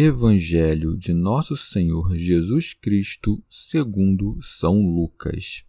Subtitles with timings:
[0.00, 5.64] Evangelho de Nosso Senhor Jesus Cristo, segundo São Lucas.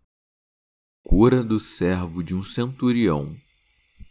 [1.04, 3.36] Cura do servo de um centurião.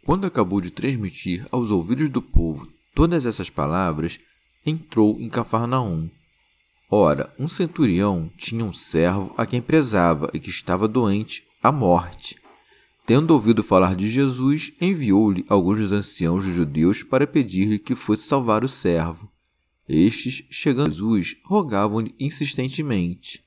[0.03, 4.19] Quando acabou de transmitir aos ouvidos do povo todas essas palavras,
[4.65, 6.09] entrou em Cafarnaum.
[6.91, 12.35] Ora, um centurião tinha um servo a quem prezava e que estava doente à morte.
[13.05, 18.23] Tendo ouvido falar de Jesus, enviou-lhe alguns dos anciãos dos judeus para pedir-lhe que fosse
[18.23, 19.31] salvar o servo.
[19.89, 23.43] Estes, chegando a Jesus, rogavam-lhe insistentemente: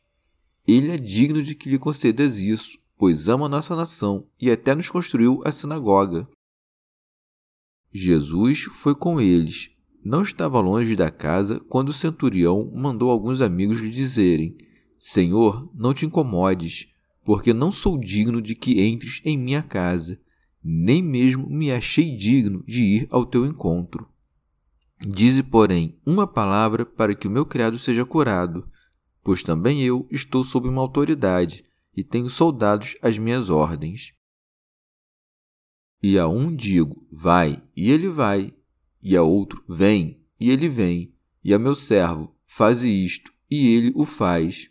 [0.67, 4.75] Ele é digno de que lhe concedas isso, pois ama a nossa nação e até
[4.75, 6.29] nos construiu a sinagoga.
[7.93, 9.71] Jesus foi com eles.
[10.05, 14.57] Não estava longe da casa quando o centurião mandou alguns amigos lhe dizerem:
[14.99, 16.89] Senhor, não te incomodes,
[17.25, 20.21] porque não sou digno de que entres em minha casa,
[20.65, 24.12] nem mesmo me achei digno de ir ao teu encontro.
[25.05, 28.69] Dize, porém, uma palavra para que o meu criado seja curado,
[29.23, 31.65] pois também eu estou sob uma autoridade
[31.97, 34.13] e tenho soldados às minhas ordens.
[36.01, 38.55] E a um digo, vai, e ele vai,
[39.03, 41.13] e a outro, vem, e ele vem,
[41.43, 44.71] e a meu servo, faze isto, e ele o faz.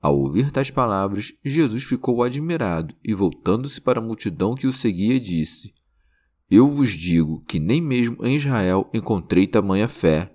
[0.00, 5.18] Ao ouvir tais palavras, Jesus ficou admirado e, voltando-se para a multidão que o seguia,
[5.18, 5.72] disse:
[6.50, 10.30] eu vos digo que nem mesmo em Israel encontrei tamanha fé.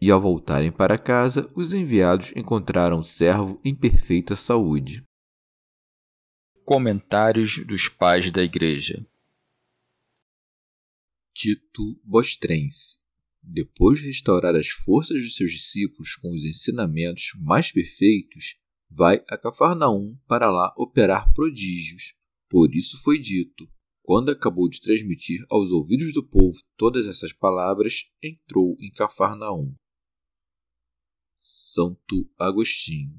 [0.00, 5.04] E ao voltarem para casa, os enviados encontraram o servo em perfeita saúde.
[6.64, 9.06] Comentários dos Pais da Igreja
[11.34, 13.00] Tito Bostrense
[13.42, 18.56] depois de restaurar as forças de seus discípulos com os ensinamentos mais perfeitos,
[18.90, 22.14] vai a Cafarnaum para lá operar prodígios.
[22.48, 23.68] Por isso foi dito:
[24.10, 29.72] quando acabou de transmitir aos ouvidos do povo todas essas palavras, entrou em Cafarnaum.
[31.36, 33.16] Santo Agostinho.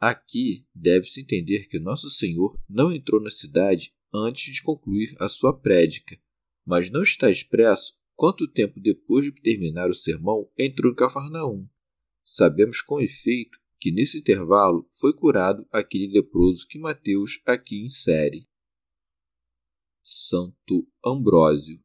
[0.00, 5.56] Aqui deve-se entender que Nosso Senhor não entrou na cidade antes de concluir a sua
[5.56, 6.20] prédica,
[6.66, 11.68] mas não está expresso quanto tempo depois de terminar o sermão entrou em Cafarnaum.
[12.24, 18.48] Sabemos com efeito que nesse intervalo foi curado aquele leproso que Mateus aqui insere.
[20.02, 21.80] Santo Ambrósio.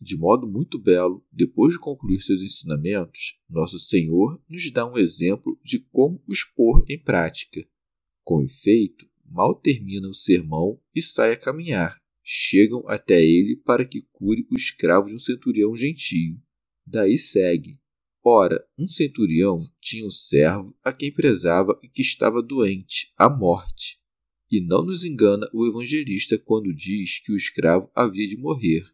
[0.00, 5.60] De modo muito belo, depois de concluir seus ensinamentos, Nosso Senhor nos dá um exemplo
[5.62, 7.60] de como os pôr em prática.
[8.24, 12.00] Com efeito, mal termina o sermão e sai a caminhar.
[12.24, 16.40] Chegam até ele para que cure o escravo de um centurião gentio.
[16.86, 17.78] Daí segue.
[18.24, 23.99] Ora, um centurião tinha um servo a quem prezava e que estava doente, à morte.
[24.50, 28.84] E não nos engana o evangelista quando diz que o escravo havia de morrer.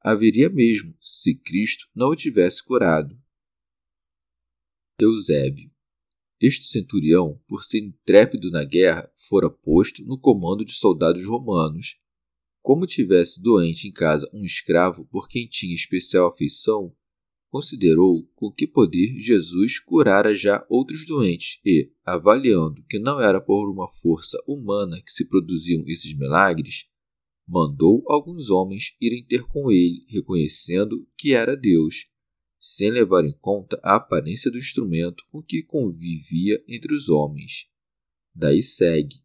[0.00, 3.18] Haveria mesmo, se Cristo não o tivesse curado.
[5.00, 5.70] Eusébio.
[6.40, 11.98] Este centurião, por ser intrépido na guerra, fora posto no comando de soldados romanos.
[12.62, 16.94] Como tivesse doente em casa um escravo por quem tinha especial afeição,
[17.50, 23.70] considerou com que poder Jesus curara já outros doentes e, avaliando que não era por
[23.70, 26.86] uma força humana que se produziam esses milagres,
[27.46, 32.06] mandou alguns homens irem ter com ele, reconhecendo que era Deus,
[32.60, 37.66] sem levar em conta a aparência do instrumento com que convivia entre os homens.
[38.34, 39.16] Daí segue.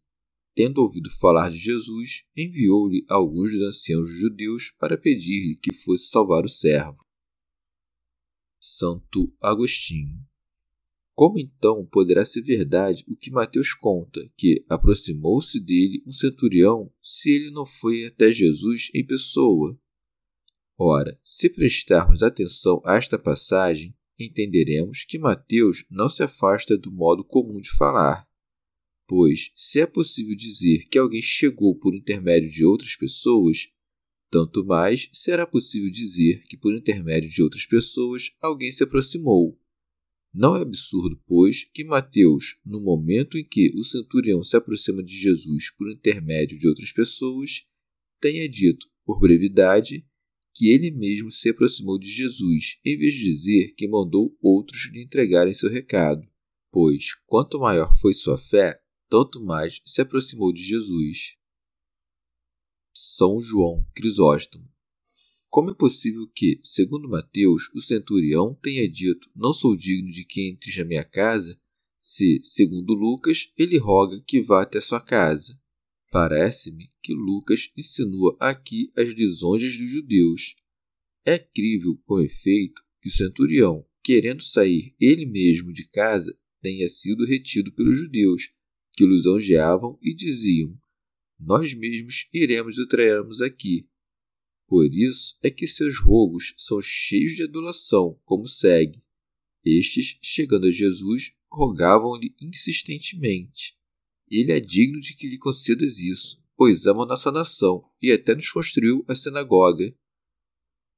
[0.56, 6.44] Tendo ouvido falar de Jesus, enviou-lhe alguns dos anciãos judeus para pedir-lhe que fosse salvar
[6.44, 7.04] o servo.
[8.76, 10.18] Santo Agostinho.
[11.14, 17.30] Como então poderá ser verdade o que Mateus conta, que aproximou-se dele um centurião, se
[17.30, 19.78] ele não foi até Jesus em pessoa?
[20.76, 27.24] Ora, se prestarmos atenção a esta passagem, entenderemos que Mateus não se afasta do modo
[27.24, 28.28] comum de falar.
[29.06, 33.68] Pois, se é possível dizer que alguém chegou por intermédio de outras pessoas,
[34.34, 39.56] tanto mais será possível dizer que, por intermédio de outras pessoas, alguém se aproximou.
[40.34, 45.14] Não é absurdo, pois, que Mateus, no momento em que o centurião se aproxima de
[45.14, 47.62] Jesus por intermédio de outras pessoas,
[48.20, 50.04] tenha dito, por brevidade,
[50.52, 55.04] que ele mesmo se aproximou de Jesus, em vez de dizer que mandou outros lhe
[55.04, 56.26] entregarem seu recado.
[56.72, 61.36] Pois, quanto maior foi sua fé, tanto mais se aproximou de Jesus.
[62.96, 64.72] São João Crisóstomo.
[65.50, 70.48] Como é possível que, segundo Mateus, o centurião tenha dito: Não sou digno de que
[70.48, 71.60] entres na minha casa,
[71.98, 75.60] se, segundo Lucas, ele roga que vá até sua casa?
[76.12, 80.54] Parece-me que Lucas insinua aqui as lisonjas dos judeus.
[81.24, 87.24] É crível, com efeito, que o centurião, querendo sair ele mesmo de casa, tenha sido
[87.26, 88.50] retido pelos judeus,
[88.92, 90.78] que o lisonjeavam e diziam:
[91.44, 93.86] Nós mesmos iremos e trairemos aqui
[94.66, 99.02] por isso é que seus rogos são cheios de adulação, como segue.
[99.64, 103.76] Estes, chegando a Jesus, rogavam-lhe insistentemente.
[104.28, 108.50] Ele é digno de que lhe concedas isso, pois ama nossa nação e até nos
[108.50, 109.94] construiu a sinagoga.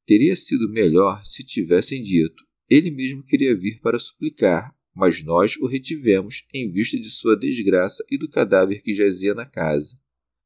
[0.06, 5.66] Teria sido melhor se tivessem dito: ele mesmo queria vir para suplicar, mas nós o
[5.66, 9.98] retivemos em vista de sua desgraça e do cadáver que jazia na casa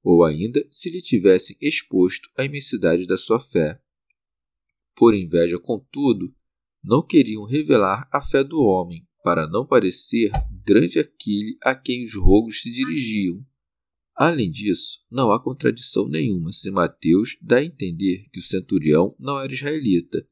[0.03, 3.81] ou ainda se lhe tivessem exposto à imensidade da sua fé.
[4.97, 6.35] Por inveja, contudo,
[6.83, 10.31] não queriam revelar a fé do homem, para não parecer
[10.65, 13.45] grande aquele a quem os rogos se dirigiam.
[14.17, 19.39] Além disso, não há contradição nenhuma se Mateus dá a entender que o centurião não
[19.39, 20.27] era israelita,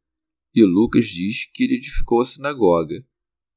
[0.55, 3.07] e Lucas diz que ele edificou a sinagoga,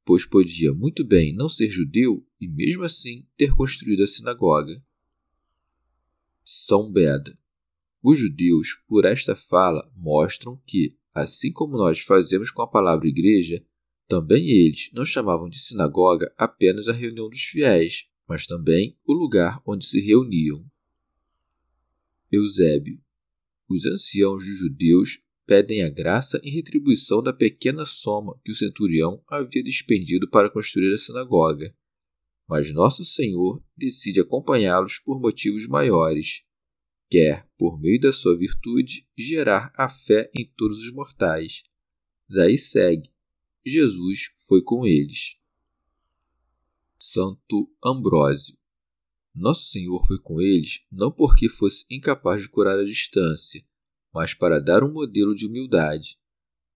[0.05, 4.81] pois podia muito bem não ser judeu e mesmo assim ter construído a sinagoga.
[6.43, 7.37] São Beda.
[8.03, 13.63] Os judeus, por esta fala, mostram que, assim como nós fazemos com a palavra igreja,
[14.07, 19.61] também eles não chamavam de sinagoga apenas a reunião dos fiéis, mas também o lugar
[19.65, 20.65] onde se reuniam.
[22.31, 22.99] Eusébio.
[23.69, 29.23] Os anciãos dos judeus pedem a graça em retribuição da pequena soma que o centurião
[29.27, 31.73] havia despendido para construir a sinagoga
[32.51, 36.43] mas Nosso Senhor decide acompanhá-los por motivos maiores.
[37.09, 41.63] Quer, por meio da sua virtude, gerar a fé em todos os mortais.
[42.29, 43.09] Daí segue:
[43.65, 45.37] Jesus foi com eles.
[46.99, 48.57] Santo Ambrósio.
[49.33, 53.65] Nosso Senhor foi com eles não porque fosse incapaz de curar à distância,
[54.13, 56.19] mas para dar um modelo de humildade.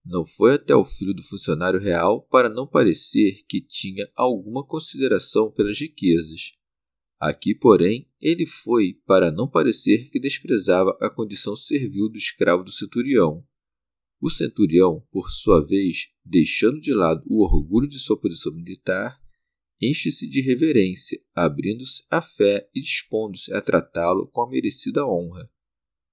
[0.06, 5.50] Não foi até o filho do funcionário real para não parecer que tinha alguma consideração
[5.50, 6.52] pelas riquezas.
[7.18, 12.70] Aqui, porém, ele foi para não parecer que desprezava a condição servil do escravo do
[12.70, 13.44] centurião.
[14.20, 19.20] O centurião, por sua vez, deixando de lado o orgulho de sua posição militar,
[19.82, 25.50] enche-se de reverência, abrindo-se à fé e dispondo-se a tratá-lo com a merecida honra.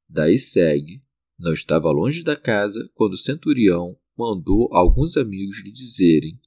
[0.10, 1.04] Daí segue
[1.44, 6.40] não estava longe da casa quando o centurião mandou alguns amigos lhe dizerem: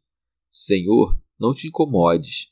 [0.51, 2.51] Senhor, não te incomodes.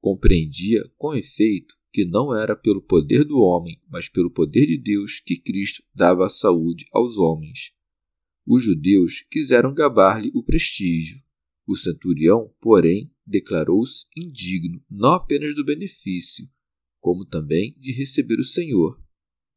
[0.00, 5.20] Compreendia, com efeito, que não era pelo poder do homem, mas pelo poder de Deus
[5.20, 7.72] que Cristo dava a saúde aos homens.
[8.44, 11.22] Os judeus quiseram gabar-lhe o prestígio.
[11.66, 16.46] O centurião, porém, declarou-se indigno não apenas do benefício,
[16.98, 19.00] como também de receber o Senhor,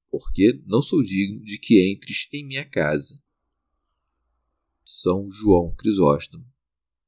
[0.09, 3.21] porque não sou digno de que entres em minha casa.
[4.83, 6.45] São João Crisóstomo.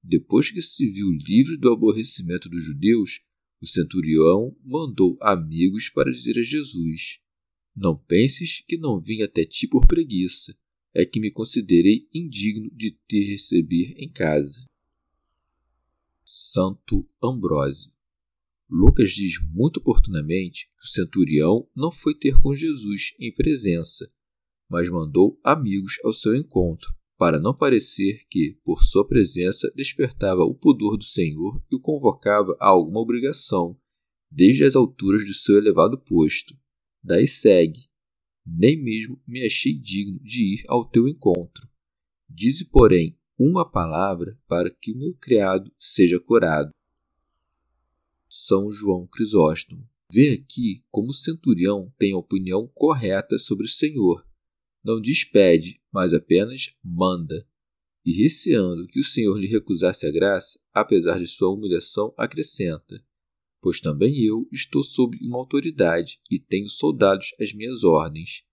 [0.04, 3.22] Depois que se viu livre do aborrecimento dos judeus,
[3.62, 7.20] o centurião mandou amigos para dizer a Jesus:
[7.76, 10.58] Não penses que não vim até ti por preguiça,
[10.94, 14.66] é que me considerei indigno de te receber em casa.
[16.24, 17.92] Santo Ambrósio.
[18.70, 24.12] Lucas diz muito oportunamente que o centurião não foi ter com Jesus em presença,
[24.70, 30.54] mas mandou amigos ao seu encontro, para não parecer que, por sua presença, despertava o
[30.54, 33.78] pudor do Senhor e o convocava a alguma obrigação,
[34.32, 36.56] desde as alturas do seu elevado posto.
[37.04, 37.90] Daí segue:
[38.46, 41.68] Nem mesmo me achei digno de ir ao teu encontro.
[42.30, 46.70] Dize, porém, uma palavra para que o meu criado seja curado.
[48.30, 49.90] São João Crisóstomo.
[50.12, 54.26] Vê aqui como o centurião tem a opinião correta sobre o Senhor.
[54.84, 57.48] Não despede, mas apenas manda.
[58.06, 63.04] e receando que o Senhor lhe recusasse a graça, apesar de sua humilhação, acrescenta:
[63.62, 68.44] Pois também eu estou sob uma autoridade e tenho soldados às minhas ordens.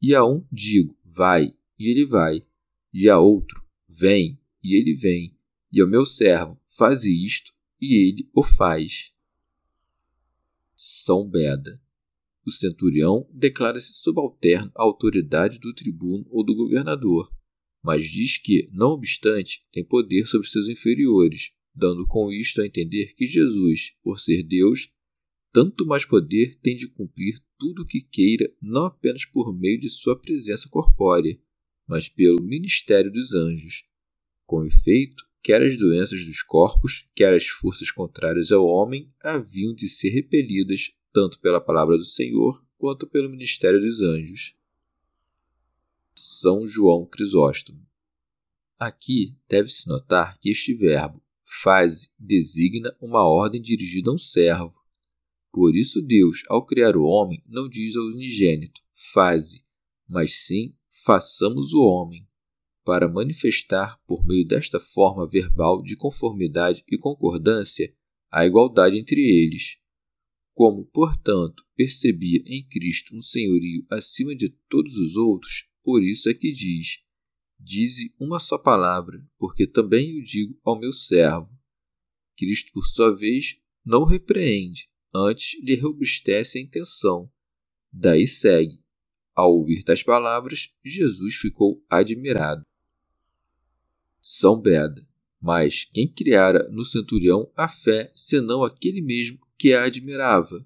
[0.00, 2.46] E a um digo: Vai, e ele vai,
[2.92, 5.36] e a outro: Vem, e ele vem,
[5.70, 9.12] e ao meu servo: Faze isto, e ele o faz.
[10.84, 11.80] São Beda.
[12.46, 17.30] O centurião declara-se subalterno à autoridade do tribuno ou do governador
[17.82, 23.12] mas diz que, não obstante, tem poder sobre seus inferiores, dando com isto a entender
[23.14, 24.92] que Jesus, por ser Deus,
[25.52, 29.90] tanto mais poder tem de cumprir tudo o que queira, não apenas por meio de
[29.90, 31.38] sua presença corpórea,
[31.86, 33.84] mas pelo ministério dos anjos.
[34.46, 39.88] Com efeito, quer as doenças dos corpos, quer as forças contrárias ao homem haviam de
[39.88, 44.54] ser repelidas tanto pela palavra do Senhor quanto pelo ministério dos anjos.
[46.14, 47.84] São João Crisóstomo.
[48.78, 54.80] Aqui deve-se notar que este verbo faze designa uma ordem dirigida a um servo.
[55.52, 58.80] Por isso Deus, ao criar o homem, não diz ao unigênito
[59.12, 59.64] faze,
[60.08, 62.26] mas sim façamos o homem,
[62.84, 67.94] para manifestar por meio desta forma verbal de conformidade e concordância
[68.30, 69.76] a igualdade entre eles.
[70.54, 76.34] Como, portanto, percebia em Cristo um senhorio acima de todos os outros, por isso é
[76.34, 76.98] que diz:
[77.58, 81.48] Dize uma só palavra, porque também eu digo ao meu servo.
[82.36, 87.30] Cristo, por sua vez, não repreende, antes lhe robustece a intenção.
[87.92, 88.82] Daí segue.
[89.34, 92.62] Ao ouvir tais palavras, Jesus ficou admirado.
[94.24, 95.04] São Beda.
[95.40, 100.64] Mas quem criara no centurião a fé, senão aquele mesmo que a admirava?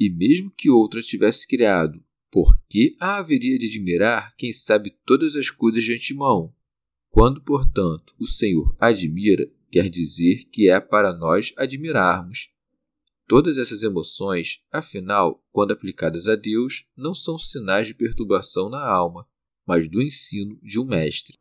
[0.00, 5.36] E mesmo que outra tivesse criado, por que a haveria de admirar quem sabe todas
[5.36, 6.54] as coisas de antemão?
[7.10, 12.50] Quando, portanto, o Senhor admira, quer dizer que é para nós admirarmos.
[13.28, 19.26] Todas essas emoções, afinal, quando aplicadas a Deus, não são sinais de perturbação na alma,
[19.66, 21.36] mas do ensino de um mestre.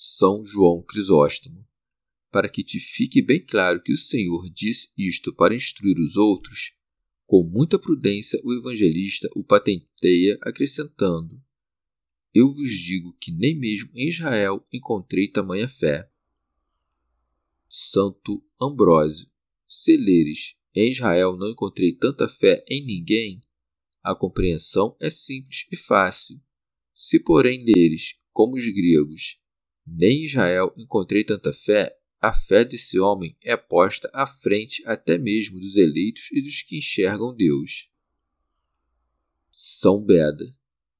[0.00, 1.66] São João Crisóstomo.
[2.30, 6.76] Para que te fique bem claro que o Senhor disse isto para instruir os outros,
[7.26, 11.42] com muita prudência, o evangelista o patenteia, acrescentando:
[12.32, 16.08] Eu vos digo que nem mesmo em Israel encontrei tamanha fé.
[17.68, 19.28] Santo Ambrósio,
[19.66, 23.40] se leres, em Israel não encontrei tanta fé em ninguém,
[24.00, 26.40] a compreensão é simples e fácil.
[26.94, 29.40] Se, porém, leres, como os gregos,
[29.96, 35.16] nem em Israel encontrei tanta fé, a fé desse homem é posta à frente até
[35.16, 37.88] mesmo dos eleitos e dos que enxergam Deus.
[39.50, 40.44] São Beda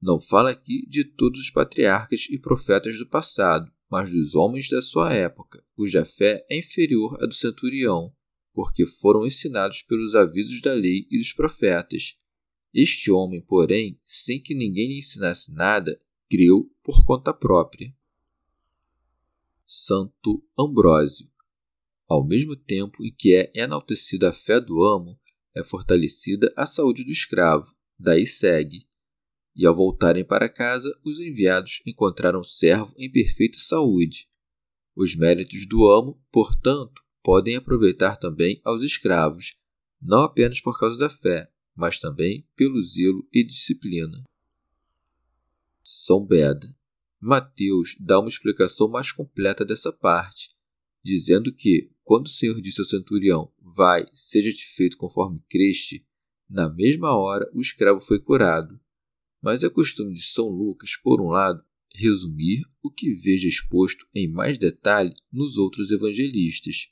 [0.00, 4.80] não fala aqui de todos os patriarcas e profetas do passado, mas dos homens da
[4.80, 8.14] sua época, cuja fé é inferior à do centurião,
[8.52, 12.16] porque foram ensinados pelos avisos da lei e dos profetas.
[12.72, 17.92] Este homem, porém, sem que ninguém lhe ensinasse nada, creu por conta própria.
[19.70, 21.30] Santo Ambrósio.
[22.08, 25.20] Ao mesmo tempo em que é enaltecida a fé do amo,
[25.54, 27.76] é fortalecida a saúde do escravo.
[27.98, 28.88] Daí segue.
[29.54, 34.26] E ao voltarem para casa, os enviados encontraram o servo em perfeita saúde.
[34.96, 39.58] Os méritos do amo, portanto, podem aproveitar também aos escravos,
[40.00, 44.24] não apenas por causa da fé, mas também pelo zelo e disciplina.
[45.84, 46.77] São Beda.
[47.20, 50.50] Mateus dá uma explicação mais completa dessa parte,
[51.04, 56.06] dizendo que, quando o Senhor disse ao centurião: Vai, seja-te feito conforme creste,
[56.48, 58.80] na mesma hora o escravo foi curado.
[59.42, 64.30] Mas é costume de São Lucas, por um lado, resumir o que veja exposto em
[64.30, 66.88] mais detalhe nos outros evangelistas,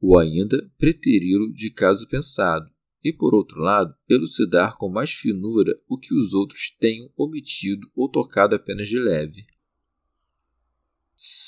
[0.00, 2.70] ou ainda preteri-lo de caso pensado,
[3.02, 8.08] e por outro lado, elucidar com mais finura o que os outros tenham omitido ou
[8.08, 9.46] tocado apenas de leve.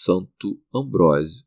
[0.04, 1.46] Santo Ambrósio.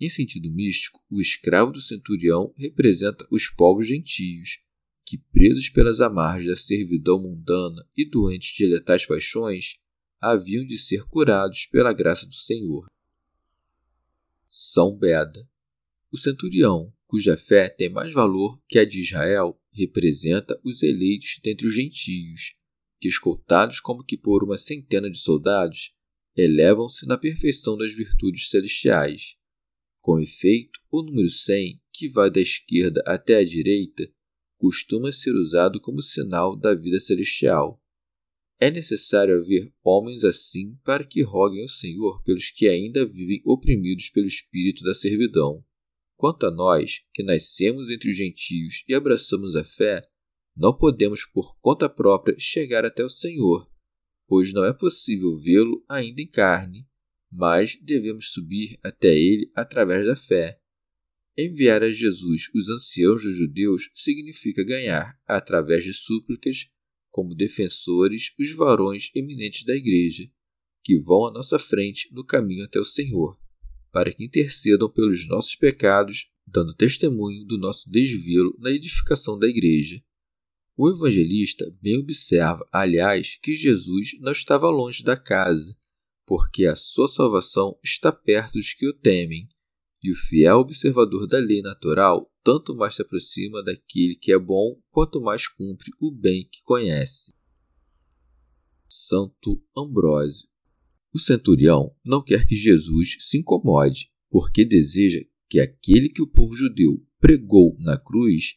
[0.00, 4.62] Em sentido místico, o escravo do centurião representa os povos gentios,
[5.04, 9.76] que, presos pelas amarras da servidão mundana e doentes de letais paixões,
[10.18, 12.86] haviam de ser curados pela graça do Senhor.
[14.48, 15.46] São Beda.
[16.10, 21.66] O centurião, cuja fé tem mais valor que a de Israel, representa os eleitos dentre
[21.66, 22.54] os gentios,
[22.98, 25.97] que, escoltados como que por uma centena de soldados,
[26.38, 29.34] elevam-se na perfeição das virtudes celestiais.
[30.00, 34.08] Com efeito, o número 100, que vai da esquerda até a direita,
[34.56, 37.82] costuma ser usado como sinal da vida celestial.
[38.60, 44.10] É necessário haver homens assim para que roguem ao Senhor pelos que ainda vivem oprimidos
[44.10, 45.64] pelo espírito da servidão.
[46.16, 50.08] Quanto a nós, que nascemos entre os gentios e abraçamos a fé,
[50.56, 53.68] não podemos por conta própria chegar até o Senhor,
[54.28, 56.86] pois não é possível vê-lo ainda em carne,
[57.32, 60.60] mas devemos subir até ele através da fé.
[61.36, 66.68] Enviar a Jesus os anciãos dos judeus significa ganhar, através de súplicas,
[67.10, 70.28] como defensores, os varões eminentes da Igreja,
[70.84, 73.38] que vão à nossa frente no caminho até o Senhor,
[73.90, 80.02] para que intercedam pelos nossos pecados, dando testemunho do nosso desvelo na edificação da Igreja.
[80.80, 85.76] O evangelista bem observa, aliás, que Jesus não estava longe da casa,
[86.24, 89.48] porque a sua salvação está perto dos que o temem,
[90.00, 94.80] e o fiel observador da lei natural tanto mais se aproxima daquele que é bom,
[94.90, 97.34] quanto mais cumpre o bem que conhece.
[98.88, 100.48] Santo Ambrósio
[101.12, 105.18] O centurião não quer que Jesus se incomode, porque deseja
[105.50, 108.54] que aquele que o povo judeu pregou na cruz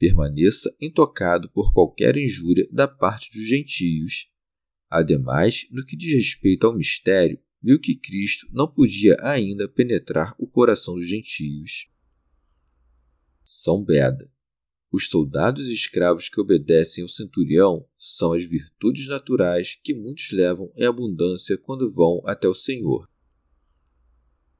[0.00, 4.30] permaneça intocado por qualquer injúria da parte dos gentios.
[4.88, 10.46] Ademais, no que diz respeito ao mistério, viu que Cristo não podia ainda penetrar o
[10.46, 11.86] coração dos gentios.
[13.44, 14.32] São Beda.
[14.90, 20.72] Os soldados e escravos que obedecem ao centurião são as virtudes naturais que muitos levam
[20.74, 23.06] em abundância quando vão até o Senhor.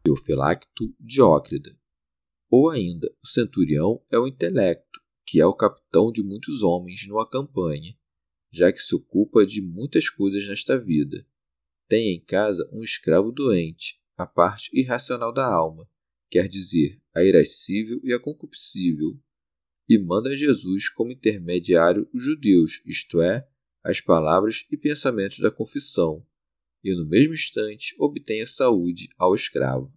[0.05, 1.75] Teofilacto Diócrida.
[2.51, 5.00] Ou ainda, o centurião é o intelecto,
[5.31, 7.97] que é o capitão de muitos homens numa campanha,
[8.51, 11.25] já que se ocupa de muitas coisas nesta vida.
[11.89, 15.89] Tem em casa um escravo doente, a parte irracional da alma,
[16.29, 19.21] quer dizer, a irascível e a concupiscível,
[19.89, 23.49] e manda a Jesus como intermediário os judeus, isto é,
[23.85, 26.27] as palavras e pensamentos da confissão,
[26.83, 29.97] e no mesmo instante obtém a saúde ao escravo.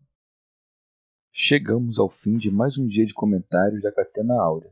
[1.32, 4.72] Chegamos ao fim de mais um dia de comentários da Catena Áurea.